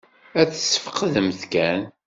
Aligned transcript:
Ad 0.39 0.49
tesfeqdemt 0.51 1.41
kan. 1.53 1.81